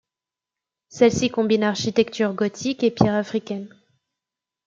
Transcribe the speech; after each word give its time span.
Celle-ci 0.89 1.29
combine 1.29 1.61
architecture 1.61 2.33
gothique 2.33 2.81
et 2.81 2.89
pierre 2.89 3.13
africaine. 3.13 3.69